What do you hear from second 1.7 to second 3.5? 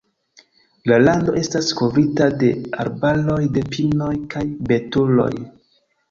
kovrita de arbaroj